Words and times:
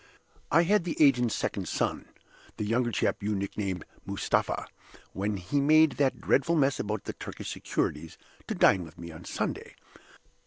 I 0.49 0.63
had 0.63 0.83
the 0.83 0.97
agent's 0.99 1.35
second 1.35 1.67
son 1.67 2.07
(the 2.57 2.65
young 2.65 2.91
chap 2.91 3.21
you 3.21 3.35
nicknamed 3.35 3.85
Mustapha, 4.03 4.65
when 5.13 5.37
he 5.37 5.61
made 5.61 5.97
that 5.97 6.19
dreadful 6.21 6.55
mess 6.55 6.79
about 6.79 7.03
the 7.03 7.13
Turkish 7.13 7.51
Securities) 7.51 8.17
to 8.47 8.55
dine 8.55 8.83
with 8.83 8.97
me 8.97 9.11
on 9.11 9.25
Sunday. 9.25 9.75